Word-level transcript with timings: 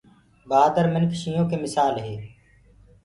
بهآدرآ 0.49 0.87
مِنک 0.93 1.11
شيِنهو 1.21 1.43
ڪي 1.49 1.55
مِسآل 1.63 1.95
هي۔ 2.05 2.15